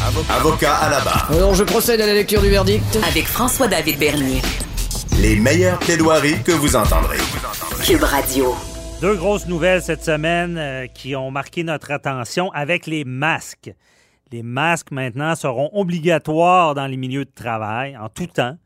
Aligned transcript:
Avocat 0.00 0.76
à 0.76 0.90
la 0.90 1.00
barre. 1.00 1.28
Alors, 1.32 1.54
je 1.54 1.64
procède 1.64 2.00
à 2.00 2.06
la 2.06 2.14
lecture 2.14 2.40
du 2.40 2.48
verdict. 2.48 2.98
Avec 3.08 3.26
François-David 3.26 3.98
Bernier. 3.98 4.40
Les 5.20 5.34
meilleures 5.34 5.78
plaidoiries 5.80 6.40
que 6.44 6.52
vous 6.52 6.76
entendrez. 6.76 7.18
Cube 7.84 8.04
Radio. 8.04 8.54
Deux 9.00 9.16
grosses 9.16 9.48
nouvelles 9.48 9.82
cette 9.82 10.04
semaine 10.04 10.56
euh, 10.56 10.86
qui 10.86 11.16
ont 11.16 11.32
marqué 11.32 11.64
notre 11.64 11.90
attention 11.90 12.52
avec 12.52 12.86
les 12.86 13.04
masques. 13.04 13.72
Les 14.30 14.44
masques 14.44 14.92
maintenant 14.92 15.34
seront 15.34 15.70
obligatoires 15.72 16.76
dans 16.76 16.86
les 16.86 16.96
milieux 16.96 17.24
de 17.24 17.32
travail 17.34 17.96
en 17.96 18.08
tout 18.08 18.28
temps. 18.28 18.56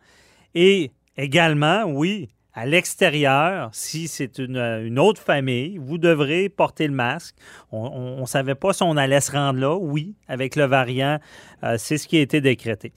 Et 0.54 0.92
également, 1.16 1.84
oui, 1.84 2.28
à 2.54 2.66
l'extérieur, 2.66 3.70
si 3.72 4.08
c'est 4.08 4.38
une, 4.38 4.58
une, 4.58 4.98
autre 4.98 5.20
famille, 5.20 5.78
vous 5.78 5.96
devrez 5.96 6.50
porter 6.50 6.86
le 6.86 6.92
masque. 6.92 7.34
On 7.70 8.20
ne 8.20 8.26
savait 8.26 8.54
pas 8.54 8.74
si 8.74 8.82
on 8.82 8.96
allait 8.96 9.22
se 9.22 9.32
rendre 9.32 9.58
là. 9.58 9.74
Oui, 9.74 10.14
avec 10.28 10.56
le 10.56 10.64
variant, 10.64 11.18
euh, 11.64 11.76
c'est 11.78 11.96
ce 11.96 12.06
qui 12.06 12.18
a 12.18 12.20
été 12.20 12.42
décrété. 12.42 12.92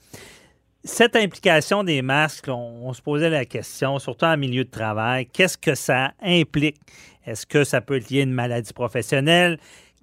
Cette 0.84 1.16
implication 1.16 1.84
des 1.84 2.02
masques, 2.02 2.48
on, 2.48 2.92
se 2.92 3.02
posait 3.02 3.30
la 3.30 3.44
question, 3.44 3.98
surtout 3.98 4.26
en 4.26 4.36
milieu 4.36 4.64
de 4.64 4.70
travail, 4.70 5.26
qu'est-ce 5.26 5.58
que 5.58 5.74
ça 5.74 6.12
implique? 6.22 6.76
Est-ce 7.26 7.44
que 7.46 7.64
ça 7.64 7.80
peut 7.80 7.96
être 7.96 8.10
lié 8.10 8.20
à 8.20 8.22
une 8.24 8.32
maladie 8.32 8.72
professionnelle? 8.72 9.58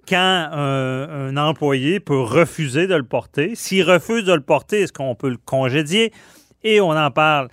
Quand 0.09 0.49
un 0.51 1.37
employé 1.37 2.01
peut 2.01 2.19
refuser 2.19 2.87
de 2.87 2.95
le 2.95 3.05
porter, 3.05 3.55
s'il 3.55 3.89
refuse 3.89 4.25
de 4.25 4.33
le 4.33 4.41
porter, 4.41 4.81
est-ce 4.81 4.91
qu'on 4.91 5.15
peut 5.15 5.29
le 5.29 5.37
congédier? 5.37 6.11
Et 6.65 6.81
on 6.81 6.89
en 6.89 7.11
parle 7.11 7.47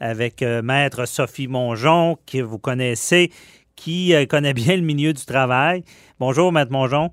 avec 0.00 0.42
euh, 0.42 0.62
Maître 0.62 1.06
Sophie 1.06 1.48
Mongeon, 1.48 2.18
que 2.26 2.42
vous 2.42 2.58
connaissez, 2.58 3.30
qui 3.76 4.14
euh, 4.14 4.26
connaît 4.26 4.54
bien 4.54 4.76
le 4.76 4.82
milieu 4.82 5.12
du 5.12 5.24
travail. 5.24 5.84
Bonjour, 6.18 6.52
Maître 6.52 6.72
Mongeon. 6.72 7.10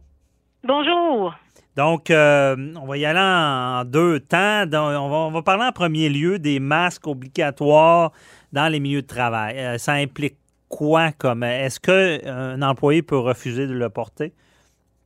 Bonjour. 0.63 1.33
Donc, 1.75 2.11
euh, 2.11 2.55
on 2.79 2.85
va 2.85 2.97
y 2.97 3.05
aller 3.05 3.19
en 3.19 3.83
deux 3.85 4.19
temps. 4.19 4.65
Donc, 4.65 4.89
on, 4.89 5.09
va, 5.09 5.15
on, 5.15 5.31
va, 5.31 5.41
parler 5.41 5.65
en 5.65 5.71
premier 5.71 6.07
lieu 6.09 6.37
des 6.37 6.59
masques 6.59 7.07
obligatoires 7.07 8.11
dans 8.51 8.71
les 8.71 8.79
milieux 8.79 9.01
de 9.01 9.07
travail. 9.07 9.57
Euh, 9.57 9.77
ça 9.77 9.93
implique 9.93 10.37
quoi 10.69 11.11
comme 11.11 11.43
est-ce 11.43 11.79
qu'un 11.79 12.61
employé 12.61 13.01
peut 13.01 13.17
refuser 13.17 13.67
de 13.67 13.73
le 13.73 13.89
porter? 13.89 14.33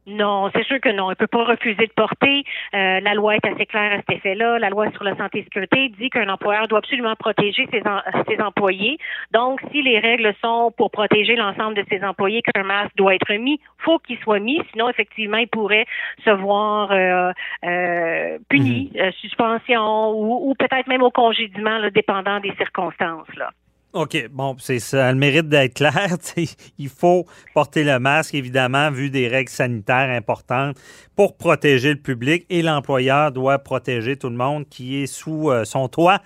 Non, 0.07 0.49
c'est 0.55 0.63
sûr 0.63 0.79
que 0.79 0.87
non. 0.87 1.07
Il 1.09 1.11
ne 1.11 1.15
peut 1.15 1.27
pas 1.27 1.43
refuser 1.43 1.85
de 1.85 1.91
porter. 1.93 2.45
Euh, 2.73 3.01
la 3.01 3.13
loi 3.13 3.35
est 3.35 3.45
assez 3.45 3.65
claire 3.65 3.91
à 3.91 3.97
cet 3.97 4.09
effet-là. 4.09 4.57
La 4.57 4.69
loi 4.69 4.89
sur 4.91 5.03
la 5.03 5.17
santé 5.17 5.39
et 5.39 5.43
sécurité 5.43 5.89
dit 5.99 6.09
qu'un 6.09 6.29
employeur 6.29 6.69
doit 6.69 6.79
absolument 6.79 7.15
protéger 7.15 7.67
ses, 7.71 7.81
en, 7.85 7.99
ses, 8.25 8.41
employés. 8.41 8.97
Donc, 9.31 9.59
si 9.71 9.81
les 9.81 9.99
règles 9.99 10.33
sont 10.41 10.71
pour 10.77 10.91
protéger 10.91 11.35
l'ensemble 11.35 11.75
de 11.75 11.83
ses 11.89 12.01
employés 12.05 12.41
qu'un 12.41 12.63
masque 12.63 12.95
doit 12.95 13.15
être 13.15 13.33
mis, 13.33 13.59
faut 13.79 13.99
qu'il 13.99 14.17
soit 14.19 14.39
mis. 14.39 14.61
Sinon, 14.71 14.89
effectivement, 14.89 15.37
il 15.37 15.49
pourrait 15.49 15.85
se 16.23 16.29
voir 16.29 16.89
euh, 16.93 17.33
euh, 17.65 18.37
puni, 18.47 18.91
mm 18.93 18.97
-hmm. 18.97 19.11
suspension 19.11 20.11
ou, 20.11 20.49
ou 20.49 20.55
peut-être 20.55 20.87
même 20.87 21.03
au 21.03 21.11
congédiement, 21.11 21.79
là, 21.79 21.89
dépendant 21.89 22.39
des 22.39 22.53
circonstances. 22.55 23.35
Là. 23.35 23.49
OK, 23.97 24.27
bon, 24.31 24.55
c'est 24.59 24.77
ça. 24.77 25.11
le 25.11 25.17
mérite 25.17 25.49
d'être 25.49 25.73
clair. 25.73 26.17
Il 26.77 26.89
faut 26.89 27.25
porter 27.55 27.83
le 27.83 27.97
masque, 27.97 28.35
évidemment, 28.35 28.91
vu 28.91 29.09
des 29.09 29.27
règles 29.27 29.49
sanitaires 29.49 30.11
importantes 30.11 30.77
pour 31.15 31.35
protéger 31.35 31.89
le 31.95 31.99
public 31.99 32.45
et 32.51 32.61
l'employeur 32.61 33.31
doit 33.31 33.57
protéger 33.57 34.15
tout 34.15 34.29
le 34.29 34.35
monde 34.35 34.69
qui 34.69 35.01
est 35.01 35.07
sous 35.07 35.49
euh, 35.49 35.65
son 35.65 35.87
toit. 35.87 36.19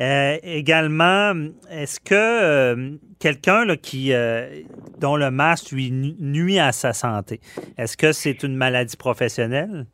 Euh, 0.00 0.36
également, 0.42 1.32
est-ce 1.70 1.98
que 1.98 2.14
euh, 2.14 2.90
quelqu'un 3.18 3.74
qui 3.76 4.12
dont 5.00 5.16
le 5.16 5.30
masque 5.30 5.70
lui 5.70 5.90
nuit 5.90 6.58
à 6.58 6.72
sa 6.72 6.92
santé, 6.92 7.40
est-ce 7.78 7.96
que 7.96 8.12
c'est 8.12 8.42
une 8.42 8.54
maladie 8.54 8.98
professionnelle? 8.98 9.86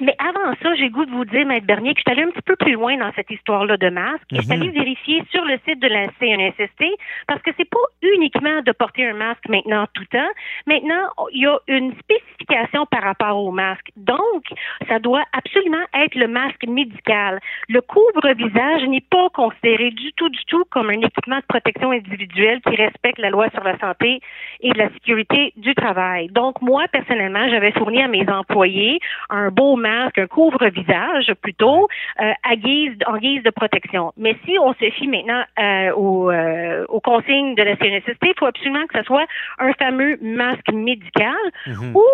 Mais 0.00 0.16
avant 0.18 0.54
ça, 0.62 0.74
j'ai 0.74 0.88
goût 0.88 1.04
de 1.04 1.10
vous 1.10 1.26
dire, 1.26 1.46
Maître 1.46 1.66
Bernier, 1.66 1.92
que 1.92 2.00
je 2.00 2.10
suis 2.10 2.18
allée 2.18 2.28
un 2.28 2.32
petit 2.32 2.42
peu 2.42 2.56
plus 2.56 2.72
loin 2.72 2.96
dans 2.96 3.12
cette 3.14 3.30
histoire-là 3.30 3.76
de 3.76 3.90
masque. 3.90 4.24
Et 4.32 4.36
je 4.36 4.42
suis 4.42 4.52
allée 4.52 4.70
vérifier 4.70 5.22
sur 5.30 5.44
le 5.44 5.58
site 5.66 5.80
de 5.80 5.88
la 5.88 6.06
CNSST 6.18 6.84
parce 7.26 7.42
que 7.42 7.50
c'est 7.58 7.68
pas 7.68 7.78
uniquement 8.02 8.62
de 8.62 8.72
porter 8.72 9.06
un 9.06 9.14
masque 9.14 9.46
maintenant 9.48 9.86
tout 9.92 10.04
temps. 10.06 10.30
Maintenant, 10.66 11.10
il 11.32 11.42
y 11.42 11.46
a 11.46 11.58
une 11.68 11.92
spécification 11.98 12.86
par 12.86 13.02
rapport 13.02 13.36
au 13.36 13.50
masque. 13.50 13.90
Donc, 13.96 14.44
ça 14.88 14.98
doit 14.98 15.24
absolument 15.32 15.84
être 15.94 16.14
le 16.14 16.28
masque 16.28 16.66
médical. 16.66 17.40
Le 17.68 17.82
couvre-visage 17.82 18.86
n'est 18.88 19.04
pas 19.10 19.28
considéré 19.34 19.90
du 19.90 20.12
tout, 20.14 20.30
du 20.30 20.44
tout 20.46 20.64
comme 20.70 20.88
un 20.88 21.00
équipement 21.00 21.38
de 21.38 21.46
protection 21.48 21.90
individuelle 21.90 22.60
qui 22.62 22.76
respecte 22.76 23.18
la 23.18 23.28
loi 23.28 23.50
sur 23.50 23.62
la 23.62 23.78
santé 23.78 24.20
et 24.60 24.72
la 24.72 24.88
sécurité 24.90 25.52
du 25.56 25.74
travail. 25.74 26.28
Donc, 26.28 26.62
moi, 26.62 26.86
personnellement, 26.90 27.46
j'avais 27.50 27.72
fourni 27.72 28.02
à 28.02 28.08
mes 28.08 28.26
employés 28.28 29.00
un 29.28 29.50
beau 29.50 29.65
masque, 29.74 30.18
un 30.18 30.28
couvre-visage 30.28 31.32
plutôt, 31.42 31.88
euh, 32.20 32.32
à 32.44 32.56
guise, 32.56 32.92
en 33.06 33.16
guise 33.16 33.42
de 33.42 33.50
protection. 33.50 34.12
Mais 34.16 34.36
si 34.44 34.56
on 34.60 34.72
se 34.74 34.88
fie 34.90 35.08
maintenant 35.08 35.42
euh, 35.58 35.92
aux, 35.94 36.30
euh, 36.30 36.84
aux, 36.88 37.00
consignes 37.00 37.54
de 37.56 37.62
la 37.62 37.76
CNSST, 37.76 38.22
il 38.22 38.34
faut 38.38 38.46
absolument 38.46 38.86
que 38.86 38.98
ce 38.98 39.04
soit 39.04 39.26
un 39.58 39.72
fameux 39.74 40.16
masque 40.22 40.70
médical 40.72 41.42
mm 41.66 41.72
-hmm. 41.72 41.92
ou 42.00 42.06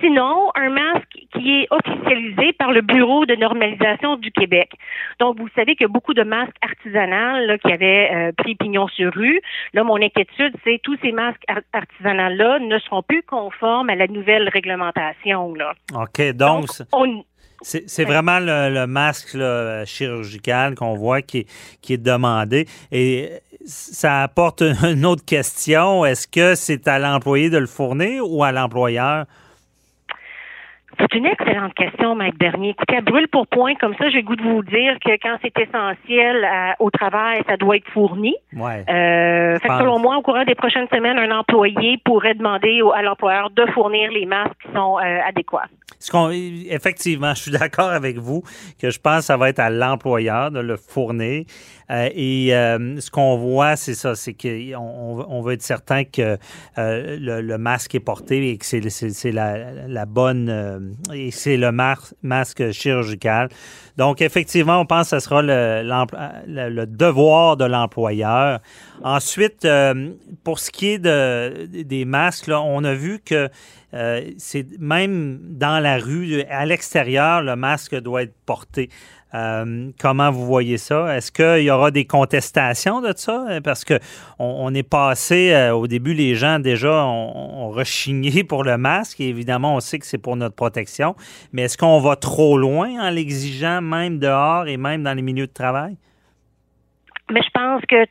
sinon 0.00 0.50
un 0.54 0.70
masque 0.70 1.07
qui 1.38 1.62
est 1.62 1.68
officialisé 1.70 2.52
par 2.54 2.72
le 2.72 2.80
Bureau 2.80 3.26
de 3.26 3.34
normalisation 3.34 4.16
du 4.16 4.30
Québec. 4.30 4.70
Donc, 5.20 5.38
vous 5.38 5.48
savez 5.54 5.74
qu'il 5.74 5.82
y 5.82 5.90
a 5.90 5.92
beaucoup 5.92 6.14
de 6.14 6.22
masques 6.22 6.56
artisanaux 6.62 7.46
là, 7.46 7.58
qui 7.58 7.72
avaient 7.72 8.32
pris 8.36 8.54
pignon 8.54 8.88
sur 8.88 9.12
rue. 9.12 9.40
Là, 9.74 9.84
mon 9.84 9.96
inquiétude, 9.96 10.54
c'est 10.64 10.80
tous 10.82 10.96
ces 11.02 11.12
masques 11.12 11.44
artisanaux-là 11.72 12.58
ne 12.60 12.78
seront 12.78 13.02
plus 13.02 13.22
conformes 13.22 13.90
à 13.90 13.94
la 13.94 14.06
nouvelle 14.06 14.48
réglementation. 14.48 15.54
Là. 15.54 15.72
OK, 15.94 16.32
donc, 16.32 16.66
donc 16.66 16.86
on, 16.92 17.24
c'est 17.62 18.04
vraiment 18.04 18.38
le, 18.38 18.72
le 18.72 18.86
masque 18.86 19.34
là, 19.34 19.84
chirurgical 19.84 20.74
qu'on 20.74 20.94
voit 20.94 21.22
qui, 21.22 21.46
qui 21.82 21.94
est 21.94 22.02
demandé. 22.02 22.66
Et 22.92 23.30
ça 23.64 24.22
apporte 24.22 24.62
une 24.62 25.04
autre 25.04 25.24
question. 25.24 26.04
Est-ce 26.04 26.28
que 26.28 26.54
c'est 26.54 26.86
à 26.88 26.98
l'employé 26.98 27.50
de 27.50 27.58
le 27.58 27.66
fournir 27.66 28.30
ou 28.30 28.44
à 28.44 28.52
l'employeur? 28.52 29.26
C'est 30.98 31.14
une 31.14 31.26
excellente 31.26 31.74
question, 31.74 32.14
Maître 32.14 32.36
Bernier. 32.38 32.70
Écoutez, 32.70 32.96
à 32.96 33.00
brûle 33.00 33.28
pour 33.28 33.46
point, 33.46 33.74
comme 33.76 33.94
ça, 33.96 34.08
j'ai 34.08 34.18
le 34.18 34.22
goût 34.22 34.36
de 34.36 34.42
vous 34.42 34.62
dire 34.62 34.96
que 35.04 35.12
quand 35.22 35.36
c'est 35.42 35.56
essentiel 35.58 36.44
à, 36.44 36.74
au 36.80 36.90
travail, 36.90 37.42
ça 37.48 37.56
doit 37.56 37.76
être 37.76 37.88
fourni. 37.90 38.34
Ouais. 38.56 38.84
Euh, 38.88 39.58
fait 39.58 39.68
que 39.68 39.78
selon 39.78 39.98
moi, 39.98 40.16
au 40.16 40.22
courant 40.22 40.44
des 40.44 40.54
prochaines 40.56 40.88
semaines, 40.88 41.18
un 41.18 41.38
employé 41.38 41.98
pourrait 42.04 42.34
demander 42.34 42.80
à 42.94 43.02
l'employeur 43.02 43.50
de 43.50 43.64
fournir 43.66 44.10
les 44.10 44.26
masques 44.26 44.56
qui 44.66 44.72
sont 44.72 44.98
euh, 44.98 45.20
adéquats. 45.26 45.68
Ce 45.98 46.68
effectivement, 46.70 47.34
je 47.36 47.42
suis 47.42 47.50
d'accord 47.50 47.90
avec 47.90 48.18
vous 48.18 48.42
que 48.78 48.90
je 48.90 48.98
pense 48.98 49.20
que 49.20 49.24
ça 49.26 49.36
va 49.36 49.48
être 49.48 49.58
à 49.58 49.70
l'employeur 49.70 50.50
de 50.50 50.60
le 50.60 50.76
fournir. 50.76 51.44
Euh, 51.90 52.10
et 52.14 52.54
euh, 52.54 53.00
ce 53.00 53.10
qu'on 53.10 53.36
voit, 53.36 53.76
c'est 53.76 53.94
ça, 53.94 54.14
c'est 54.14 54.34
qu'on 54.34 55.24
on 55.28 55.40
veut 55.40 55.54
être 55.54 55.62
certain 55.62 56.04
que 56.04 56.36
euh, 56.76 57.16
le, 57.18 57.58
masque 57.58 57.94
est 57.94 58.00
porté 58.00 58.50
et 58.50 58.58
que 58.58 58.66
c'est 58.66 59.32
la, 59.32 59.86
la, 59.86 60.06
bonne 60.06 60.96
et 61.12 61.30
c'est 61.30 61.56
le 61.56 61.72
masque 61.72 62.70
chirurgical. 62.72 63.48
Donc, 63.96 64.20
effectivement, 64.20 64.80
on 64.80 64.86
pense 64.86 65.10
que 65.10 65.18
ce 65.18 65.24
sera 65.24 65.42
le, 65.42 65.82
le, 66.46 66.86
devoir 66.86 67.56
de 67.56 67.64
l'employeur. 67.64 68.60
Ensuite, 69.02 69.66
pour 70.44 70.58
ce 70.58 70.70
qui 70.70 70.88
est 70.88 70.98
de, 70.98 71.66
des 71.66 72.04
masques, 72.04 72.48
on 72.48 72.84
a 72.84 72.94
vu 72.94 73.18
que 73.18 73.48
c'est 74.36 74.66
même 74.78 75.40
dans 75.42 75.77
la 75.80 75.98
rue, 75.98 76.42
à 76.50 76.66
l'extérieur, 76.66 77.42
le 77.42 77.56
masque 77.56 77.94
doit 78.00 78.22
être 78.22 78.34
porté. 78.46 78.88
Euh, 79.34 79.90
comment 80.00 80.30
vous 80.30 80.46
voyez 80.46 80.78
ça? 80.78 81.14
Est-ce 81.14 81.30
qu'il 81.30 81.64
y 81.64 81.70
aura 81.70 81.90
des 81.90 82.06
contestations 82.06 83.00
de 83.00 83.12
ça? 83.14 83.46
Parce 83.62 83.84
que 83.84 83.98
on, 84.38 84.72
est 84.74 84.88
passé, 84.88 85.52
euh, 85.52 85.74
au 85.74 85.86
début, 85.86 86.14
les 86.14 86.34
gens 86.34 86.58
déjà 86.58 87.04
ont, 87.04 87.66
ont, 87.66 87.70
rechigné 87.70 88.42
pour 88.48 88.64
le 88.64 88.78
masque. 88.78 89.20
Et 89.20 89.28
évidemment, 89.28 89.74
on 89.74 89.80
sait 89.80 89.98
que 89.98 90.06
c'est 90.06 90.18
pour 90.18 90.36
notre 90.36 90.54
protection. 90.54 91.14
Mais 91.52 91.62
est-ce 91.62 91.76
qu'on 91.76 92.00
va 92.00 92.16
trop 92.16 92.56
loin 92.56 92.88
en 93.00 93.10
l'exigeant, 93.10 93.82
même 93.82 94.18
dehors 94.18 94.66
et 94.66 94.76
même 94.76 95.02
dans 95.02 95.14
les 95.14 95.22
milieux 95.22 95.46
de 95.46 95.52
travail? 95.52 95.96
Mais 97.30 97.42
je 97.42 97.50
pense 97.52 97.82
que 97.82 98.06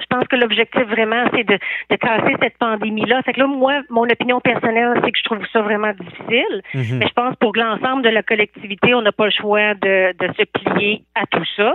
je 0.00 0.06
pense 0.10 0.26
que 0.28 0.36
l'objectif 0.36 0.82
vraiment 0.82 1.24
c'est 1.32 1.44
de, 1.44 1.58
de 1.90 1.96
casser 1.96 2.34
cette 2.42 2.58
pandémie 2.58 3.06
là. 3.06 3.22
Fait 3.22 3.32
que 3.32 3.40
là 3.40 3.46
moi 3.46 3.74
mon 3.90 4.04
opinion 4.16 4.40
personnelle 4.40 4.92
c'est 5.02 5.12
que 5.12 5.18
je 5.18 5.24
trouve 5.24 5.46
ça 5.52 5.60
vraiment 5.62 5.92
difficile. 6.02 6.56
Mm 6.74 6.80
-hmm. 6.80 6.98
Mais 6.98 7.06
je 7.12 7.14
pense 7.20 7.34
pour 7.36 7.52
l'ensemble 7.62 8.02
de 8.08 8.12
la 8.18 8.22
collectivité 8.30 8.88
on 8.94 9.02
n'a 9.02 9.12
pas 9.20 9.26
le 9.32 9.36
choix 9.42 9.68
de, 9.86 9.96
de 10.22 10.26
se 10.38 10.44
plier 10.56 10.94
à 11.22 11.24
tout 11.34 11.48
ça. 11.56 11.70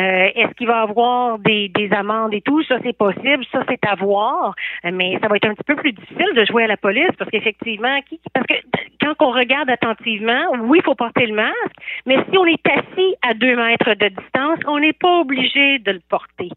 Euh, 0.00 0.38
Est-ce 0.38 0.52
qu'il 0.56 0.68
va 0.72 0.78
y 0.82 0.86
avoir 0.90 1.38
des, 1.48 1.62
des 1.78 1.88
amendes 2.02 2.32
et 2.38 2.42
tout? 2.48 2.60
Ça 2.70 2.76
c'est 2.84 2.96
possible 3.06 3.42
ça 3.52 3.60
c'est 3.68 3.84
à 3.92 3.94
voir. 4.06 4.54
Mais 4.98 5.08
ça 5.20 5.26
va 5.28 5.34
être 5.38 5.48
un 5.50 5.54
petit 5.56 5.68
peu 5.72 5.76
plus 5.82 5.92
difficile 6.00 6.30
de 6.40 6.42
jouer 6.48 6.62
à 6.68 6.70
la 6.74 6.80
police 6.86 7.14
parce 7.18 7.30
qu'effectivement 7.32 7.96
parce 8.34 8.46
que 8.50 8.56
quand 9.02 9.14
on 9.28 9.32
regarde 9.42 9.68
attentivement 9.78 10.42
oui 10.70 10.76
il 10.80 10.84
faut 10.88 10.98
porter 11.06 11.26
le 11.32 11.36
masque 11.46 11.76
mais 12.06 12.16
si 12.26 12.34
on 12.42 12.46
est 12.54 12.66
assis 12.78 13.10
à 13.28 13.30
deux 13.42 13.54
mètres 13.64 13.92
de 14.02 14.08
distance 14.20 14.58
on 14.74 14.78
n'est 14.84 14.98
pas 15.06 15.14
obligé 15.24 15.66
de 15.86 15.92
le 15.98 16.02
porter. 16.14 16.50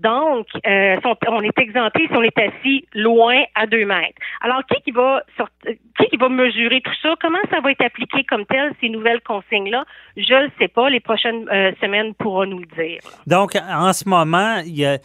Donc, 0.00 0.46
euh, 0.66 0.96
on 1.28 1.42
est 1.42 1.58
exempté 1.58 2.06
si 2.06 2.16
on 2.16 2.22
est 2.22 2.38
assis 2.38 2.86
loin 2.94 3.42
à 3.54 3.66
deux 3.66 3.84
mètres. 3.84 4.18
Alors, 4.40 4.62
qui 4.64 4.80
qui 4.82 4.92
va 4.92 5.22
sortir, 5.36 5.74
qui 5.98 6.06
qui 6.08 6.16
va 6.16 6.28
mesurer 6.30 6.80
tout 6.80 6.94
ça? 7.02 7.14
Comment 7.20 7.38
ça 7.50 7.60
va 7.60 7.70
être 7.70 7.84
appliqué 7.84 8.24
comme 8.24 8.46
tel, 8.46 8.72
ces 8.80 8.88
nouvelles 8.88 9.20
consignes-là? 9.20 9.84
Je 10.16 10.44
ne 10.44 10.48
sais 10.58 10.68
pas. 10.68 10.88
Les 10.88 11.00
prochaines 11.00 11.46
euh, 11.50 11.72
semaines 11.82 12.14
pourront 12.14 12.46
nous 12.46 12.60
le 12.60 12.82
dire. 12.82 13.00
Donc, 13.26 13.56
en 13.56 13.92
ce 13.92 14.08
moment, 14.08 14.62
il 14.64 14.78
y 14.78 14.86
a 14.86 14.98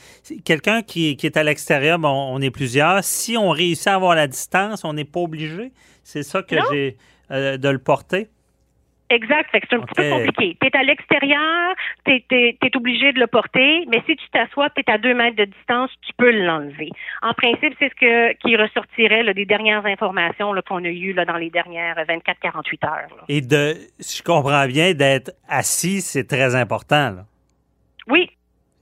quelqu'un 0.46 0.82
qui, 0.82 1.18
qui, 1.18 1.26
est 1.26 1.36
à 1.36 1.44
l'extérieur, 1.44 2.00
bon, 2.00 2.30
on 2.32 2.40
est 2.42 2.52
plusieurs. 2.52 3.04
Si 3.04 3.38
on 3.38 3.50
réussit 3.50 3.88
à 3.88 3.96
avoir 3.96 4.16
la 4.16 4.28
distance, 4.28 4.86
on 4.86 4.94
n'est 4.94 5.04
pas 5.04 5.20
obligé? 5.20 5.72
C'est 6.04 6.24
ça 6.24 6.42
que 6.42 6.56
j'ai 6.72 6.96
euh, 7.32 7.58
de 7.58 7.70
le 7.70 7.80
porter? 7.80 8.30
Exact. 9.10 9.50
c'est 9.52 9.74
un 9.74 9.82
petit 9.82 9.94
peu 9.96 10.10
compliqué. 10.10 10.58
Tu 10.60 10.68
es 10.68 10.76
à 10.76 10.84
l'extérieur, 10.84 11.76
tu 12.06 12.12
es, 12.32 12.76
obligé 12.76 13.14
de 13.14 13.20
le 13.20 13.28
porter, 13.28 13.86
mais 13.88 14.02
si 14.08 14.16
tu 14.16 14.26
t'assois, 14.32 14.70
tu 14.72 14.82
es 14.82 14.92
à 14.92 14.98
deux 14.98 15.14
mètres 15.14 15.38
de 15.38 15.46
distance, 15.46 15.92
tu 16.02 16.12
peux 16.18 16.32
l'enlever. 16.32 16.90
En 17.22 17.34
principe, 17.34 17.76
c'est 17.80 17.90
ce 17.90 17.96
que, 17.96 18.34
qui 18.38 18.56
ressortirait 18.56 19.34
des 19.34 19.46
dernières 19.46 19.86
informations 19.86 20.54
qu'on 20.68 20.84
a 20.84 20.90
eues 20.90 21.14
là, 21.14 21.26
dans 21.26 21.38
les 21.38 21.50
dernières 21.50 21.96
24-48 21.96 22.88
heures. 22.88 23.26
Et 23.30 23.42
de, 23.42 23.76
si 24.00 24.20
je 24.20 24.24
comprends 24.24 24.66
bien, 24.68 24.94
d'être 24.94 25.32
assis, 25.48 26.02
c'est 26.02 26.28
très 26.28 26.56
important. 26.56 27.18
Oui, 28.08 28.30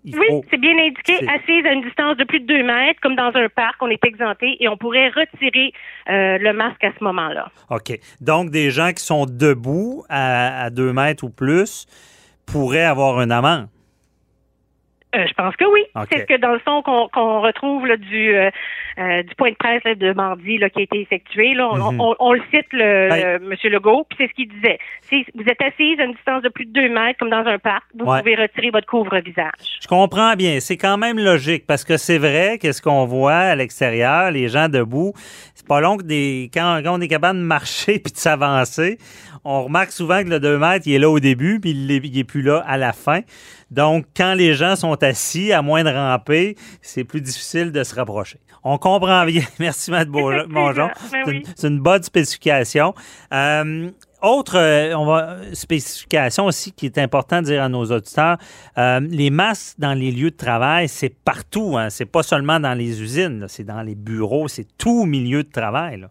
oui, 0.05 0.41
c'est 0.49 0.59
bien 0.59 0.77
indiqué, 0.77 1.15
assise 1.29 1.65
à 1.65 1.71
une 1.71 1.83
distance 1.83 2.17
de 2.17 2.23
plus 2.23 2.39
de 2.41 2.45
deux 2.45 2.63
mètres, 2.63 2.99
comme 3.01 3.15
dans 3.15 3.31
un 3.33 3.47
parc, 3.49 3.81
on 3.81 3.89
est 3.89 4.03
exempté 4.05 4.57
et 4.59 4.67
on 4.67 4.77
pourrait 4.77 5.09
retirer 5.09 5.71
euh, 6.09 6.37
le 6.37 6.53
masque 6.53 6.83
à 6.83 6.91
ce 6.97 7.03
moment-là. 7.03 7.49
OK. 7.69 7.97
Donc, 8.19 8.49
des 8.49 8.69
gens 8.69 8.91
qui 8.91 9.03
sont 9.03 9.25
debout 9.25 10.03
à, 10.09 10.69
deux 10.69 10.91
mètres 10.93 11.23
ou 11.23 11.29
plus 11.29 11.87
pourraient 12.45 12.83
avoir 12.83 13.21
une 13.21 13.31
amende? 13.31 13.67
Euh, 15.15 15.25
je 15.27 15.33
pense 15.33 15.55
que 15.55 15.65
oui. 15.65 15.81
C'est 16.11 16.21
ce 16.21 16.25
que 16.25 16.37
dans 16.37 16.53
le 16.53 16.61
son 16.65 16.81
qu'on 16.81 17.41
retrouve 17.41 17.87
du, 17.97 18.35
euh, 18.35 18.49
euh, 18.99 19.23
du 19.23 19.33
point 19.35 19.51
de 19.51 19.55
presse 19.55 19.83
de 19.97 20.13
mardi 20.13 20.57
là, 20.57 20.69
qui 20.69 20.79
a 20.79 20.83
été 20.83 21.01
effectué. 21.01 21.53
Là, 21.53 21.69
on, 21.71 21.91
mhm. 21.91 22.35
le 22.35 22.41
cite, 22.51 22.67
le, 22.71 23.35
M. 23.35 23.55
Legault, 23.63 24.05
puis 24.09 24.17
c'est 24.19 24.27
ce 24.27 24.33
qu'il 24.33 24.49
disait. 24.49 24.77
Si 25.09 25.25
vous 25.33 25.43
êtes 25.43 25.61
assise 25.61 25.99
à 25.99 26.03
une 26.03 26.13
distance 26.13 26.43
de 26.43 26.49
plus 26.49 26.65
de 26.65 26.71
deux 26.71 26.89
mètres, 26.89 27.19
comme 27.19 27.29
dans 27.29 27.45
un 27.45 27.57
parc, 27.57 27.83
vous 27.97 28.05
pouvez 28.05 28.35
retirer 28.35 28.69
votre 28.69 28.87
couvre-visage. 28.87 29.79
Je 29.81 29.87
comprends 29.87 30.35
bien. 30.35 30.59
C'est 30.59 30.77
quand 30.77 30.97
même 30.97 31.17
logique 31.17 31.65
parce 31.65 31.83
que 31.83 31.97
c'est 31.97 32.17
vrai 32.17 32.57
qu'est-ce 32.59 32.81
qu'on 32.81 33.05
voit 33.05 33.33
à 33.33 33.55
l'extérieur, 33.55 34.31
les 34.31 34.47
gens 34.47 34.69
debout, 34.69 35.13
c'est 35.55 35.67
pas 35.67 35.81
long 35.81 35.97
que 35.97 36.03
des 36.03 36.49
quand, 36.53 36.81
on 36.85 37.01
est 37.01 37.07
capable 37.07 37.39
de 37.39 37.45
marcher 37.45 37.99
puis 38.03 38.13
de 38.13 38.17
s'avancer, 38.17 38.97
on 39.43 39.63
remarque 39.63 39.91
souvent 39.91 40.23
que 40.23 40.29
le 40.29 40.39
2 40.39 40.57
mètres, 40.57 40.87
il 40.87 40.93
est 40.93 40.99
là 40.99 41.09
au 41.09 41.19
début 41.19 41.59
puis 41.59 41.71
il 41.71 41.91
est, 41.91 42.01
il 42.03 42.17
est 42.17 42.23
plus 42.23 42.41
là 42.41 42.63
à 42.67 42.77
la 42.77 42.93
fin. 42.93 43.21
Donc, 43.71 44.05
quand 44.15 44.35
les 44.35 44.53
gens 44.53 44.75
sont 44.75 45.01
assis, 45.01 45.51
à 45.51 45.63
moins 45.63 45.83
de 45.83 45.89
ramper, 45.89 46.55
c'est 46.81 47.03
plus 47.03 47.21
difficile 47.21 47.71
de 47.71 47.83
se 47.83 47.95
rapprocher. 47.95 48.37
On 48.63 48.77
comprend 48.77 49.25
bien. 49.25 49.43
Merci, 49.59 49.91
Matt 49.91 50.07
Mongeon. 50.07 50.89
Ben 51.11 51.41
c'est 51.55 51.67
une, 51.67 51.79
bonne 51.79 52.03
spécification. 52.03 52.93
Euh, 53.33 53.89
autre 54.21 54.57
euh, 54.57 54.93
on 54.95 55.05
va, 55.05 55.37
spécification 55.51 56.45
aussi 56.45 56.71
qui 56.71 56.85
est 56.85 56.97
important 56.97 57.41
de 57.41 57.47
dire 57.47 57.61
à 57.63 57.69
nos 57.69 57.83
auditeurs, 57.91 58.37
euh, 58.77 59.01
les 59.01 59.29
masques 59.29 59.75
dans 59.79 59.93
les 59.93 60.11
lieux 60.11 60.31
de 60.31 60.37
travail, 60.37 60.87
c'est 60.87 61.09
partout. 61.09 61.77
Hein, 61.77 61.89
c'est 61.89 62.05
pas 62.05 62.23
seulement 62.23 62.59
dans 62.59 62.73
les 62.73 63.01
usines, 63.01 63.45
c'est 63.49 63.65
dans 63.65 63.81
les 63.81 63.95
bureaux, 63.95 64.47
c'est 64.47 64.67
tout 64.77 65.05
milieu 65.05 65.43
de 65.43 65.49
travail. 65.49 66.07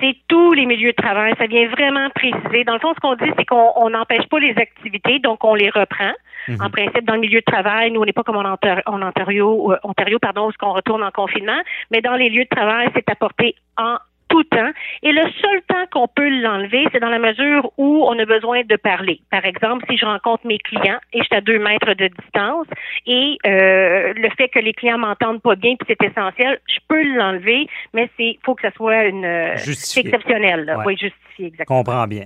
C'est 0.00 0.16
tous 0.28 0.52
les 0.52 0.66
milieux 0.66 0.90
de 0.90 0.96
travail. 0.96 1.34
Ça 1.38 1.46
vient 1.46 1.68
vraiment 1.68 2.10
préciser. 2.10 2.64
Dans 2.64 2.74
le 2.74 2.80
fond, 2.80 2.92
ce 2.94 3.00
qu'on 3.00 3.14
dit, 3.14 3.30
c'est 3.38 3.44
qu'on 3.44 3.90
n'empêche 3.90 4.26
pas 4.28 4.38
les 4.38 4.54
activités, 4.56 5.18
donc 5.20 5.44
on 5.44 5.54
les 5.54 5.70
reprend. 5.70 6.12
Mhm. 6.48 6.62
En 6.62 6.70
principe, 6.70 7.04
dans 7.04 7.14
le 7.14 7.20
milieu 7.20 7.40
de 7.40 7.44
travail, 7.44 7.90
nous, 7.90 8.00
on 8.00 8.04
n'est 8.04 8.12
pas 8.12 8.22
comme 8.22 8.36
en, 8.36 8.56
Ontario, 8.86 9.72
euh, 9.72 9.78
Ontario, 9.82 10.18
pardon, 10.18 10.48
où 10.48 10.52
on 10.62 10.72
retourne 10.72 11.02
en 11.02 11.10
confinement, 11.10 11.60
mais 11.90 12.00
dans 12.00 12.14
les 12.14 12.28
lieux 12.28 12.44
de 12.44 12.56
travail, 12.56 12.88
c'est 12.94 13.08
apporté 13.10 13.54
en 13.76 13.96
tout 14.36 14.44
temps. 14.44 14.70
Et 15.02 15.12
le 15.12 15.22
seul 15.40 15.62
temps 15.68 15.84
qu'on 15.90 16.08
peut 16.08 16.28
l'enlever, 16.28 16.84
c'est 16.92 17.00
dans 17.00 17.08
la 17.08 17.18
mesure 17.18 17.70
où 17.76 18.04
on 18.06 18.18
a 18.18 18.24
besoin 18.24 18.62
de 18.62 18.76
parler. 18.76 19.20
Par 19.30 19.44
exemple, 19.44 19.84
si 19.88 19.96
je 19.96 20.04
rencontre 20.04 20.46
mes 20.46 20.58
clients 20.58 20.98
et 21.12 21.18
je 21.18 21.24
suis 21.24 21.34
à 21.34 21.40
deux 21.40 21.58
mètres 21.58 21.94
de 21.94 22.08
distance 22.08 22.66
et 23.06 23.38
euh, 23.46 24.12
le 24.14 24.28
fait 24.36 24.48
que 24.48 24.58
les 24.58 24.72
clients 24.72 24.98
m'entendent 24.98 25.42
pas 25.42 25.56
bien, 25.56 25.74
puis 25.76 25.86
c'est 25.88 26.06
essentiel, 26.06 26.60
je 26.68 26.78
peux 26.88 27.02
l'enlever, 27.02 27.66
mais 27.94 28.10
c'est 28.16 28.38
faut 28.44 28.54
que 28.54 28.62
ça 28.62 28.70
soit 28.72 29.04
une 29.04 29.24
euh, 29.24 29.54
exceptionnel. 29.54 30.76
Oui, 30.84 30.96
justifié, 30.96 31.46
exactement. 31.46 31.78
Comprends 31.78 32.06
bien. 32.06 32.24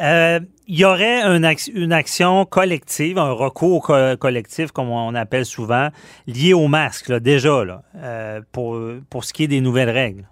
Euh, 0.00 0.38
il 0.68 0.78
y 0.78 0.84
aurait 0.84 1.22
une, 1.22 1.92
action 1.92 2.44
collective, 2.44 3.18
un 3.18 3.32
recours 3.32 3.90
collectif, 4.20 4.70
comme 4.70 4.90
on 4.90 5.14
appelle 5.16 5.44
souvent, 5.44 5.88
lié 6.28 6.54
au 6.54 6.68
masque, 6.68 7.12
déjà, 7.18 7.64
là, 7.64 8.40
pour, 8.52 8.78
pour 9.10 9.24
ce 9.24 9.32
qui 9.32 9.44
est 9.44 9.48
des 9.48 9.60
nouvelles 9.60 9.90
règles? 9.90 10.24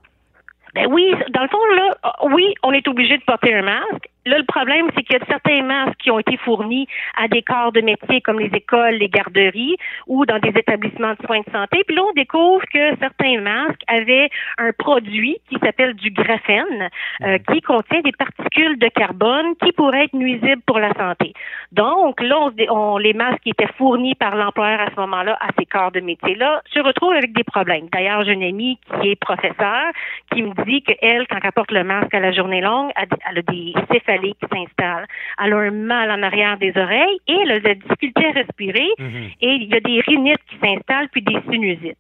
Ben 0.77 0.87
oui, 0.93 1.11
dans 1.31 1.41
le 1.41 1.49
fond, 1.49 1.65
là, 1.75 1.97
oui, 2.35 2.55
on 2.63 2.71
est 2.73 2.87
obligé 2.87 3.17
de 3.17 3.23
porter 3.25 3.55
un 3.55 3.63
masque. 3.63 4.11
Là, 4.27 4.39
le 4.39 4.45
problème, 4.45 4.89
c'est 4.95 5.05
qu'il 5.05 5.17
y 5.17 5.23
a 5.23 5.27
certains 5.27 5.63
masques 5.63 5.99
qui 6.01 6.11
ont 6.11 6.19
été 6.19 6.37
fournis 6.37 6.89
à 7.17 7.29
des 7.29 7.43
corps 7.43 7.71
de 7.71 7.81
métier 7.81 8.21
comme 8.21 8.41
les 8.41 8.51
écoles, 8.53 8.95
les 8.95 9.09
garderies 9.09 9.77
ou 10.09 10.27
dans 10.27 10.41
des 10.41 10.49
établissements 10.49 11.13
de 11.13 11.25
soins 11.25 11.43
de 11.47 11.53
santé. 11.53 11.85
Puis 11.87 11.95
là, 11.95 12.03
on 12.03 12.13
découvre 12.13 12.65
que 12.67 12.97
certains 12.99 13.41
masques 13.41 13.83
avaient 13.87 14.29
un 14.59 14.73
produit 14.73 15.39
qui 15.49 15.57
s'appelle 15.63 15.95
du 15.95 16.11
graphène, 16.11 16.89
euh, 17.23 17.39
qui 17.53 17.61
contient 17.61 18.01
des 18.01 18.11
particules 18.11 18.77
de 18.81 18.89
carbone 18.89 19.55
qui 19.63 19.71
pourraient 19.71 20.07
être 20.07 20.15
nuisibles 20.15 20.63
pour 20.67 20.81
la 20.81 20.93
santé. 20.95 21.33
Donc, 21.71 22.21
là, 22.21 22.51
on, 22.71 22.99
les 22.99 23.13
masques 23.13 23.43
qui 23.45 23.51
étaient 23.51 23.73
fournis 23.79 24.17
par 24.17 24.35
l'employeur 24.35 24.81
à 24.81 24.91
ce 24.91 25.01
moment-là 25.01 25.39
à 25.41 25.51
ces 25.57 25.67
corps 25.67 25.93
de 25.93 26.01
métier-là 26.01 26.63
se 26.75 26.81
retrouvent 26.81 27.13
avec 27.13 27.33
des 27.33 27.45
problèmes. 27.45 27.87
D'ailleurs, 27.93 28.25
j'ai 28.25 28.33
une 28.33 28.43
amie 28.43 28.81
qui 29.01 29.11
est 29.11 29.21
professeure 29.21 29.93
qui 30.33 30.43
me 30.43 30.53
dit 30.65 30.83
qu'elle, 30.83 31.29
quand 31.29 31.39
elle 31.45 31.53
porte 31.53 31.71
le 31.71 31.85
masque 31.85 32.13
à 32.13 32.19
la 32.19 32.33
journée 32.33 32.61
longue, 32.61 32.91
elle 32.97 33.39
a 33.39 33.43
des 33.43 33.73
qui 34.19 34.47
s'installe. 34.53 35.07
Elle 35.43 35.53
a 35.53 35.57
un 35.57 35.71
mal 35.71 36.11
en 36.11 36.23
arrière 36.23 36.59
des 36.59 36.73
oreilles 36.77 37.19
et 37.27 37.37
elle 37.43 37.51
a 37.53 37.59
de 37.61 37.69
la 37.69 37.75
difficulté 37.75 38.27
à 38.27 38.33
respirer 38.33 38.89
mhm. 38.99 39.31
et 39.41 39.49
il 39.49 39.65
y 39.65 39.75
a 39.75 39.81
des 39.81 40.01
rhinites 40.01 40.45
qui 40.49 40.59
s'installent 40.59 41.09
puis 41.11 41.23
des 41.23 41.41
sinusites. 41.51 41.99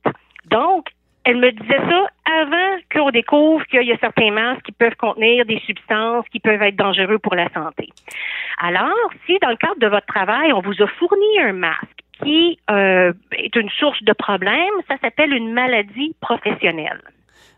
Donc, 0.50 0.86
elle 1.24 1.38
me 1.38 1.50
disait 1.50 1.80
ça 1.88 2.06
avant 2.40 2.78
qu'on 2.92 3.10
découvre 3.10 3.64
qu'il 3.66 3.82
y 3.82 3.92
a 3.92 3.98
certains 3.98 4.30
masques 4.30 4.62
qui 4.62 4.72
peuvent 4.72 4.94
contenir 4.94 5.44
des 5.44 5.58
substances 5.66 6.24
qui 6.30 6.38
peuvent 6.38 6.62
être 6.62 6.76
dangereuses 6.76 7.18
pour 7.20 7.34
la 7.34 7.48
santé. 7.52 7.88
Alors, 8.58 9.10
si 9.26 9.36
dans 9.42 9.50
le 9.50 9.56
cadre 9.56 9.80
de 9.80 9.88
votre 9.88 10.06
travail, 10.06 10.52
on 10.52 10.60
vous 10.60 10.80
a 10.80 10.86
fourni 10.86 11.40
un 11.40 11.52
masque 11.52 12.06
qui 12.22 12.58
euh, 12.70 13.12
est 13.32 13.54
une 13.56 13.68
source 13.70 14.02
de 14.04 14.12
problème, 14.12 14.72
ça 14.88 14.96
s'appelle 15.02 15.32
une 15.32 15.52
maladie 15.52 16.14
professionnelle. 16.20 17.02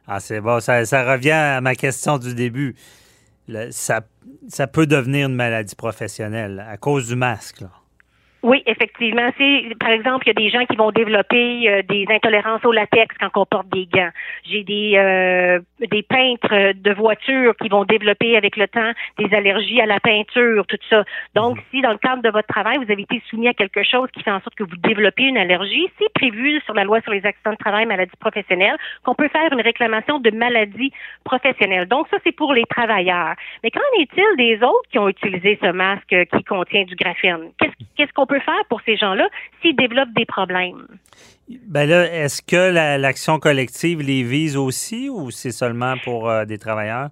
Ah, 0.06 0.20
c'est 0.20 0.40
bon, 0.40 0.60
ça, 0.60 0.86
ça 0.86 1.12
revient 1.12 1.30
à 1.32 1.60
ma 1.60 1.74
question 1.74 2.16
du 2.16 2.34
début 2.34 2.74
ça, 3.70 4.02
ça 4.48 4.66
peut 4.66 4.86
devenir 4.86 5.28
une 5.28 5.34
maladie 5.34 5.74
professionnelle 5.74 6.64
à 6.68 6.76
cause 6.76 7.08
du 7.08 7.16
masque. 7.16 7.64
Oui, 8.42 8.62
effectivement. 8.66 9.30
C'est, 9.36 9.74
par 9.80 9.90
exemple, 9.90 10.24
il 10.26 10.28
y 10.28 10.30
a 10.30 10.34
des 10.34 10.50
gens 10.50 10.64
qui 10.64 10.76
vont 10.76 10.92
développer 10.92 11.68
euh, 11.68 11.82
des 11.88 12.06
intolérances 12.08 12.64
au 12.64 12.70
latex 12.70 13.12
quand 13.18 13.30
on 13.34 13.44
porte 13.44 13.68
des 13.70 13.86
gants. 13.86 14.10
J'ai 14.44 14.62
des 14.62 14.92
euh, 14.96 15.58
des 15.80 16.02
peintres 16.04 16.72
de 16.72 16.92
voitures 16.92 17.56
qui 17.56 17.68
vont 17.68 17.84
développer 17.84 18.36
avec 18.36 18.56
le 18.56 18.68
temps 18.68 18.92
des 19.18 19.34
allergies 19.34 19.80
à 19.80 19.86
la 19.86 19.98
peinture, 19.98 20.64
tout 20.68 20.78
ça. 20.88 21.04
Donc, 21.34 21.56
mhm. 21.56 21.62
si 21.70 21.80
dans 21.80 21.90
le 21.90 21.98
cadre 21.98 22.22
de 22.22 22.30
votre 22.30 22.46
travail, 22.46 22.76
vous 22.76 22.90
avez 22.92 23.02
été 23.02 23.20
soumis 23.28 23.48
à 23.48 23.54
quelque 23.54 23.82
chose 23.82 24.08
qui 24.12 24.22
fait 24.22 24.30
en 24.30 24.40
sorte 24.40 24.54
que 24.54 24.64
vous 24.64 24.76
développez 24.76 25.24
une 25.24 25.38
allergie, 25.38 25.88
c'est 25.98 26.12
prévu 26.12 26.60
sur 26.60 26.74
la 26.74 26.84
loi 26.84 27.00
sur 27.00 27.12
les 27.12 27.26
accidents 27.26 27.52
de 27.52 27.56
travail, 27.56 27.86
maladies 27.86 28.16
professionnelles, 28.20 28.76
qu'on 29.04 29.16
peut 29.16 29.28
faire 29.28 29.52
une 29.52 29.62
réclamation 29.62 30.20
de 30.20 30.30
maladie 30.30 30.92
professionnelle. 31.24 31.86
Donc, 31.88 32.06
ça, 32.08 32.18
c'est 32.22 32.32
pour 32.32 32.52
les 32.52 32.64
travailleurs. 32.64 33.34
Mais 33.64 33.72
qu'en 33.72 33.80
est-il 33.98 34.36
des 34.36 34.62
autres 34.62 34.88
qui 34.92 34.98
ont 35.00 35.08
utilisé 35.08 35.58
ce 35.60 35.72
masque 35.72 36.14
qui 36.32 36.44
contient 36.44 36.84
du 36.84 36.94
graphène? 36.94 37.50
Qu'est-ce, 37.58 37.74
qu'est-ce 37.96 38.12
qu'on 38.12 38.27
peut 38.28 38.40
faire 38.40 38.64
pour 38.68 38.80
ces 38.82 38.96
gens-là 38.96 39.28
s'ils 39.60 39.76
développent 39.76 40.12
des 40.14 40.26
problèmes? 40.26 40.86
Ben 41.66 41.88
là, 41.88 42.04
est-ce 42.12 42.42
que 42.42 42.70
l'action 42.98 43.38
collective 43.38 44.00
les 44.02 44.22
vise 44.22 44.56
aussi 44.56 45.08
ou 45.08 45.30
c'est 45.30 45.50
seulement 45.50 45.94
pour 46.04 46.28
euh, 46.28 46.44
des 46.44 46.58
travailleurs? 46.58 47.08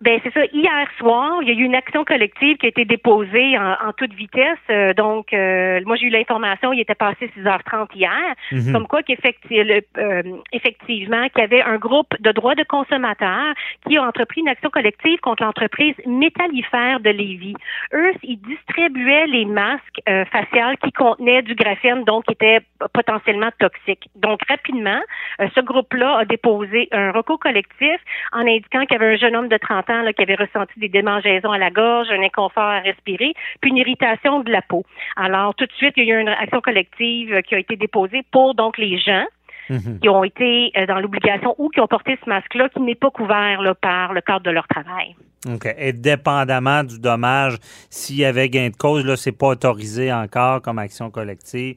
Ben 0.00 0.20
c'est 0.22 0.32
ça. 0.32 0.44
Hier 0.52 0.88
soir, 0.96 1.40
il 1.42 1.48
y 1.48 1.50
a 1.50 1.54
eu 1.54 1.64
une 1.64 1.74
action 1.74 2.04
collective 2.04 2.56
qui 2.58 2.66
a 2.66 2.68
été 2.68 2.84
déposée 2.84 3.58
en, 3.58 3.92
toute 3.96 4.12
vitesse. 4.14 4.58
Euh, 4.70 4.94
donc, 4.94 5.32
euh, 5.32 5.80
moi 5.86 5.96
j'ai 5.96 6.06
eu 6.06 6.10
l'information, 6.10 6.72
il 6.72 6.80
était 6.80 6.94
passé 6.94 7.30
6h30 7.36 7.88
hier, 7.96 8.12
mhm. 8.52 8.72
comme 8.72 8.86
quoi 8.86 9.02
qu'effectivement, 9.02 9.74
euh, 9.98 10.22
effectivement, 10.52 11.28
qu'il 11.30 11.40
y 11.40 11.44
avait 11.44 11.62
un 11.62 11.78
groupe 11.78 12.14
de 12.20 12.30
droits 12.30 12.54
de 12.54 12.62
consommateurs 12.62 13.54
qui 13.88 13.96
a 13.96 14.04
entrepris 14.04 14.40
une 14.42 14.48
action 14.48 14.70
collective 14.70 15.18
contre 15.18 15.42
l'entreprise 15.42 15.94
métallifère 16.06 17.00
de 17.00 17.10
Lévis. 17.10 17.56
Eux, 17.92 18.12
ils 18.22 18.40
distribuaient 18.40 19.26
les 19.26 19.46
masques 19.46 20.00
faciales 20.30 20.76
qui 20.78 20.92
contenaient 20.92 21.42
du 21.42 21.54
graphène, 21.54 22.04
donc 22.04 22.24
qui 22.26 22.32
étaient 22.32 22.60
potentiellement 22.92 23.50
toxiques. 23.58 24.08
Donc, 24.14 24.40
rapidement, 24.48 25.00
ce 25.40 25.60
groupe-là 25.60 26.18
a 26.18 26.24
déposé 26.24 26.88
un 26.92 27.10
recours 27.10 27.38
collectif 27.38 27.96
en 28.32 28.40
indiquant 28.40 28.82
qu'il 28.82 28.92
y 28.92 29.02
avait 29.02 29.14
un 29.14 29.16
jeune 29.16 29.36
homme 29.36 29.48
de 29.48 29.56
30 29.56 29.87
longtemps 29.88 30.02
là, 30.02 30.12
qui 30.12 30.22
avaient 30.22 30.34
ressenti 30.36 30.78
des 30.78 30.88
démangeaisons 30.88 31.50
à 31.52 31.58
la 31.58 31.70
gorge, 31.70 32.08
un 32.10 32.22
inconfort 32.22 32.62
à 32.62 32.80
respirer, 32.80 33.32
puis 33.60 33.70
une 33.70 33.76
irritation 33.78 34.40
de 34.40 34.50
la 34.50 34.62
peau. 34.62 34.84
Alors, 35.16 35.54
tout 35.54 35.66
de 35.66 35.72
suite, 35.72 35.94
il 35.96 36.04
y 36.04 36.12
a 36.12 36.16
eu 36.18 36.20
une 36.20 36.28
action 36.28 36.60
collective 36.60 37.42
qui 37.42 37.54
a 37.54 37.58
été 37.58 37.76
déposée 37.76 38.22
pour 38.30 38.54
donc 38.54 38.78
les 38.78 38.98
gens 38.98 39.24
Mhm. 39.70 39.98
qui 40.00 40.08
ont 40.08 40.24
été 40.24 40.72
euh, 40.78 40.86
dans 40.86 40.98
l'obligation 40.98 41.54
ou 41.58 41.68
qui 41.68 41.78
ont 41.80 41.86
porté 41.86 42.18
ce 42.24 42.30
masque-là 42.30 42.70
qui 42.70 42.80
n'est 42.80 42.94
pas 42.94 43.10
couvert 43.10 43.60
là, 43.60 43.74
par 43.74 44.14
le 44.14 44.22
cadre 44.22 44.40
de 44.40 44.50
leur 44.50 44.66
travail. 44.66 45.14
OK. 45.46 45.68
Et 45.76 45.92
dépendamment 45.92 46.82
du 46.84 46.98
dommage, 46.98 47.56
s'il 47.90 48.16
y 48.16 48.24
avait 48.24 48.48
gain 48.48 48.70
de 48.70 48.76
cause, 48.76 49.04
là, 49.04 49.14
c'est 49.16 49.36
pas 49.36 49.48
autorisé 49.48 50.10
encore 50.10 50.62
comme 50.62 50.78
action 50.78 51.10
collective. 51.10 51.76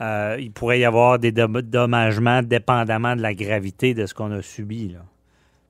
Euh, 0.00 0.34
il 0.40 0.50
pourrait 0.50 0.80
y 0.80 0.84
avoir 0.84 1.20
des 1.20 1.30
dom- 1.30 1.62
dommagements 1.62 2.42
dépendamment 2.42 3.14
de 3.14 3.22
la 3.22 3.34
gravité 3.34 3.94
de 3.94 4.04
ce 4.06 4.14
qu'on 4.14 4.32
a 4.32 4.42
subi. 4.42 4.88
Là. 4.88 4.98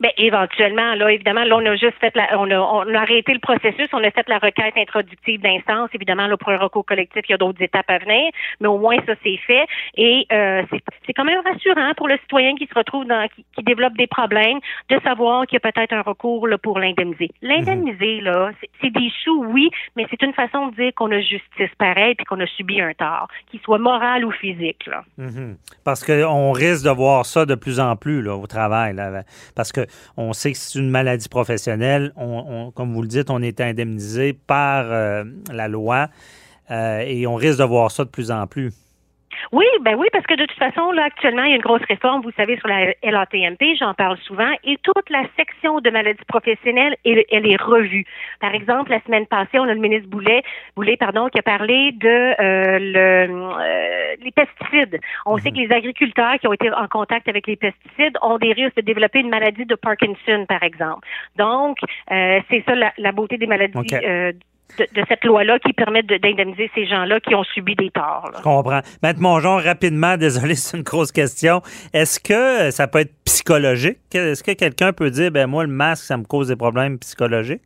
Ben, 0.01 0.11
éventuellement, 0.17 0.95
là, 0.95 1.11
évidemment, 1.11 1.43
là, 1.45 1.57
on 1.57 1.67
a 1.67 1.75
juste 1.75 1.97
fait 2.01 2.15
la, 2.15 2.39
on 2.39 2.49
a, 2.51 2.59
on 2.59 2.95
a 2.95 2.99
arrêté 3.01 3.33
le 3.35 3.41
processus, 3.41 3.89
on 3.93 4.03
a 4.05 4.11
fait 4.11 4.29
la 4.29 4.39
requête 4.39 4.75
introductive 4.77 5.41
d'instance. 5.41 5.91
Évidemment, 5.93 6.27
là, 6.29 6.37
pour 6.37 6.51
un 6.51 6.57
recours 6.59 6.87
collectif, 6.87 7.23
il 7.29 7.33
y 7.33 7.35
a 7.35 7.39
d'autres 7.39 7.61
étapes 7.63 7.89
à 7.91 7.99
venir, 7.99 8.31
mais 8.61 8.69
au 8.69 8.79
moins, 8.79 8.97
ça, 9.07 9.15
c'est 9.25 9.37
fait. 9.39 9.67
Et 9.97 10.27
euh, 10.33 10.63
c'est 10.71 10.81
c'est 11.07 11.13
quand 11.15 11.25
même 11.25 11.41
rassurant 11.45 11.93
pour 11.97 12.07
le 12.07 12.17
citoyen 12.19 12.55
qui 12.57 12.67
se 12.67 12.75
retrouve 12.75 13.07
dans, 13.07 13.27
qui, 13.35 13.45
qui 13.57 13.63
développe 13.65 13.95
des 13.97 14.07
problèmes, 14.07 14.59
de 14.91 15.01
savoir 15.01 15.47
qu'il 15.47 15.59
y 15.63 15.67
a 15.67 15.73
peut-être 15.73 15.93
un 15.93 16.03
recours 16.03 16.47
là, 16.47 16.59
pour 16.59 16.79
l'indemniser. 16.79 17.31
L'indemniser, 17.43 18.21
là, 18.21 18.51
c'est- 18.61 18.91
des 18.91 19.11
choux, 19.25 19.45
oui, 19.49 19.69
mais 19.97 20.07
c'est 20.11 20.23
une 20.23 20.33
façon 20.33 20.69
de 20.69 20.75
dire 20.77 20.93
qu'on 20.95 21.11
a 21.13 21.21
justice 21.21 21.71
pareil 21.79 22.15
puis 22.15 22.25
qu'on 22.25 22.41
a 22.41 22.47
subi 22.47 22.81
un 22.81 22.95
tort, 22.95 23.29
qu'il 23.51 23.61
soit 23.61 23.79
moral 23.79 24.25
ou 24.25 24.31
physique, 24.31 24.87
là. 24.87 25.03
Mhm. 25.19 25.57
Parce 25.85 26.05
qu'on 26.05 26.53
risque 26.53 26.85
de 26.87 26.91
voir 26.91 27.27
ça 27.27 27.45
de 27.45 27.55
plus 27.55 27.81
en 27.81 27.97
plus 27.97 28.23
là, 28.23 28.35
au 28.37 28.47
travail. 28.47 28.95
là. 28.95 29.23
parce 29.55 29.73
que 29.73 29.81
on 30.17 30.33
sait 30.33 30.53
que 30.53 30.59
c'est 30.59 30.79
une 30.79 30.91
maladie 30.91 31.29
professionnelle. 31.29 32.13
On, 32.17 32.45
on- 32.49 32.71
comme 32.71 32.93
vous 32.95 33.03
le 33.03 33.09
dites, 33.09 33.31
on 33.31 33.43
est 33.43 33.61
indemnisé 33.61 34.33
par 34.33 34.85
euh, 34.91 35.25
la 35.53 35.69
loi 35.69 36.09
euh, 36.71 37.01
et 37.07 37.27
on 37.27 37.35
risque 37.35 37.59
de 37.59 37.65
voir 37.65 37.91
ça 37.91 38.05
de 38.05 38.11
plus 38.11 38.31
en 38.31 38.47
plus. 38.47 38.73
Oui, 39.53 39.65
ben 39.83 39.95
oui, 39.97 40.09
parce 40.13 40.27
que 40.27 40.35
de 40.35 40.45
toute 40.45 40.59
façon, 40.59 40.93
là, 40.93 41.05
actuellement, 41.05 41.43
il 41.45 41.51
y 41.51 41.53
a 41.53 41.57
une 41.57 41.63
grosse 41.63 41.85
réforme, 41.89 42.23
vous 42.23 42.33
savez, 42.33 42.57
sur 42.59 42.69
la 42.69 42.93
LATMP, 43.03 43.77
j'en 43.79 43.95
parle 43.95 44.19
souvent, 44.19 44.51
et 44.65 44.77
toute 44.83 45.09
la 45.11 45.25
section 45.37 45.81
de 45.81 45.91
maladies 45.91 46.25
professionnelles, 46.27 46.97
elle, 47.05 47.25
elle 47.31 47.47
est 47.51 47.61
revue. 47.61 48.05
Par 48.41 48.55
exemple, 48.55 48.91
la 48.91 49.01
semaine 49.03 49.27
passée, 49.27 49.59
on 49.59 49.65
a 49.65 49.75
le 49.75 49.81
ministre 49.81 50.09
Boulet, 50.09 50.43
Boulet, 50.77 50.97
pardon, 50.97 51.29
qui 51.29 51.39
a 51.39 51.43
parlé 51.43 51.93
de 51.93 52.09
euh, 52.09 52.79
le, 52.79 53.29
euh, 53.31 54.17
les 54.23 54.31
pesticides. 54.33 55.01
On 55.27 55.39
sait 55.39 55.51
que 55.51 55.57
les 55.57 55.73
agriculteurs 55.73 56.39
qui 56.41 56.47
ont 56.47 56.53
été 56.53 56.71
en 56.71 56.89
contact 56.89 57.29
avec 57.29 57.47
les 57.47 57.57
pesticides 57.57 58.17
ont 58.23 58.39
des 58.39 58.53
risques 58.53 58.77
de 58.77 58.83
développer 58.83 59.21
une 59.21 59.31
maladie 59.31 59.65
de 59.65 59.75
Parkinson, 59.75 60.47
par 60.49 60.63
exemple. 60.63 61.07
Donc, 61.37 61.79
euh, 62.11 62.41
c'est 62.51 62.63
ça 62.67 62.75
la, 62.75 62.93
la 62.99 63.13
beauté 63.13 63.39
des 63.39 63.47
maladies. 63.47 63.79
OK. 63.79 63.95
Euh, 64.81 64.85
de, 64.95 65.01
de 65.01 65.07
cette 65.09 65.25
loi-là 65.25 65.59
qui 65.59 65.73
permet 65.73 66.03
de- 66.03 66.17
d'indemniser 66.17 66.71
ces 66.75 66.87
gens-là 66.87 67.21
qui 67.21 67.35
ont 67.35 67.45
subi 67.45 67.75
des 67.75 67.91
torts. 67.91 68.31
là. 68.33 68.39
Je 68.39 68.43
comprends. 68.43 68.81
Maître 69.03 69.21
Mongeon, 69.21 69.57
rapidement, 69.57 70.17
désolé, 70.19 70.55
c'est 70.55 70.77
une 70.77 70.83
grosse 70.83 71.13
question. 71.13 71.63
Est-ce 71.93 72.21
que 72.21 72.71
ça 72.71 72.87
peut 72.89 73.01
être 73.01 73.13
psychologique? 73.25 73.99
Est-ce 74.15 74.43
que 74.43 74.53
quelqu'un 74.53 74.93
peut 74.93 75.11
dire, 75.11 75.31
ben 75.31 75.47
moi, 75.47 75.65
le 75.65 75.71
masque, 75.71 76.05
ça 76.05 76.17
me 76.17 76.25
cause 76.25 76.49
des 76.49 76.57
problèmes 76.57 76.99
psychologiques? 76.99 77.63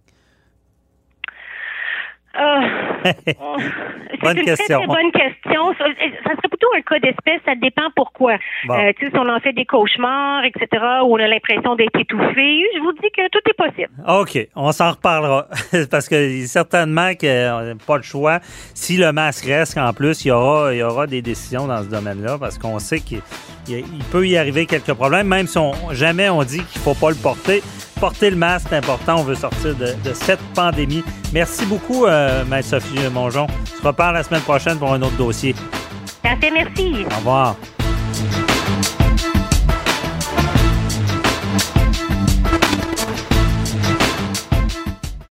C'est 3.05 4.21
Bonne 4.23 4.39
une 4.39 4.45
question. 4.45 4.79
très, 4.79 4.87
très 4.87 4.87
bonne 4.87 5.13
question. 5.13 5.73
Ça, 5.79 5.85
ça 6.25 6.31
serait 6.31 6.49
plutôt 6.49 6.69
un 6.77 6.81
cas 6.83 6.99
d'espèce. 7.01 7.41
Ça 7.45 7.55
dépend 7.57 7.89
pourquoi. 7.97 8.37
Bon. 8.67 8.75
Euh, 8.75 8.93
tu 8.99 9.07
sais, 9.07 9.11
si 9.13 9.19
on 9.19 9.29
en 9.29 9.41
fait 9.41 9.53
des 9.53 9.65
cauchemars, 9.65 10.45
etc., 10.45 10.67
où 11.05 11.15
on 11.15 11.17
a 11.17 11.27
l'impression 11.27 11.75
d'être 11.75 11.99
étouffé, 11.99 12.63
je 12.75 12.81
vous 12.81 12.93
dis 12.93 13.09
que 13.17 13.29
tout 13.31 13.41
est 13.49 13.57
possible. 13.57 13.91
OK, 14.07 14.49
on 14.55 14.71
s'en 14.73 14.93
reparlera. 14.93 15.49
Parce 15.91 16.09
que 16.09 16.47
certainement 16.47 17.13
qu'on 17.21 17.27
n'a 17.65 17.75
pas 17.87 17.97
le 17.97 18.03
choix. 18.03 18.39
Si 18.75 18.97
le 18.97 19.13
masque 19.13 19.45
reste, 19.47 19.77
en 19.79 19.93
plus, 19.93 20.25
il 20.25 20.29
y 20.29 20.31
aura, 20.31 20.73
il 20.73 20.79
y 20.79 20.83
aura 20.83 21.07
des 21.07 21.23
décisions 21.23 21.67
dans 21.67 21.83
ce 21.83 21.89
domaine-là 21.91 22.37
parce 22.39 22.59
qu'on 22.59 22.79
sait 22.79 23.01
qu'il 23.01 23.21
il- 23.69 23.79
il 23.79 24.05
peut 24.11 24.27
y 24.27 24.37
arriver 24.37 24.67
quelques 24.67 24.93
problèmes, 24.95 25.27
même 25.29 25.47
si 25.47 25.59
on, 25.59 25.73
jamais 25.93 26.29
on 26.29 26.43
dit 26.43 26.59
qu'il 26.65 26.81
ne 26.81 26.85
faut 26.85 26.95
pas 26.95 27.11
le 27.11 27.17
porter. 27.17 27.63
Porter 28.03 28.31
le 28.31 28.37
masque, 28.37 28.67
c'est 28.69 28.79
important. 28.79 29.21
On 29.21 29.23
veut 29.23 29.37
sortir 29.37 29.77
de, 29.77 29.95
de 30.03 30.13
cette 30.13 30.41
pandémie. 30.57 31.05
Merci 31.33 31.65
beaucoup, 31.67 32.05
euh, 32.05 32.45
Maître 32.47 32.71
Sophie 32.71 32.99
Mongeon. 33.09 33.47
On 33.49 33.81
se 33.81 33.87
reparle 33.87 34.15
la 34.15 34.25
semaine 34.25 34.41
prochaine 34.41 34.77
pour 34.77 34.93
un 34.93 35.01
autre 35.03 35.17
dossier. 35.17 35.55
Ça 36.25 36.31
fait 36.41 36.51
merci. 36.51 37.07
Au 37.09 37.17
revoir. 37.19 37.55